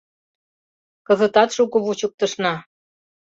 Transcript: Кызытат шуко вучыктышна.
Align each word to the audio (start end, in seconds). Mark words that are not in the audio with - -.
Кызытат 1.07 1.49
шуко 1.55 1.77
вучыктышна. 1.85 2.53